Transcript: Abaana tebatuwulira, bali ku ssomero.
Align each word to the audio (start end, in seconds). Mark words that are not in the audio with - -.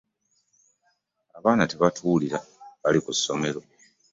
Abaana 1.37 1.63
tebatuwulira, 1.71 2.37
bali 2.81 2.99
ku 3.05 3.11
ssomero. 3.17 3.61